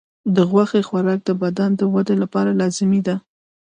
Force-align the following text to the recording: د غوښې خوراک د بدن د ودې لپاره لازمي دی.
د 0.35 0.37
غوښې 0.51 0.81
خوراک 0.87 1.19
د 1.25 1.29
بدن 1.41 1.69
د 1.79 1.81
ودې 1.93 2.15
لپاره 2.23 2.57
لازمي 2.61 2.99
دی. 3.07 3.15